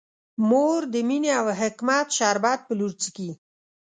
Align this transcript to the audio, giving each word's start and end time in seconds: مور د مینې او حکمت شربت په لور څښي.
مور 0.49 0.81
د 0.93 0.95
مینې 1.07 1.31
او 1.39 1.47
حکمت 1.61 2.07
شربت 2.17 2.59
په 2.67 2.73
لور 2.79 2.91
څښي. 3.01 3.31